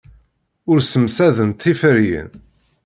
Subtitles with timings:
[0.69, 2.29] Ur ssemsadent tiferyin.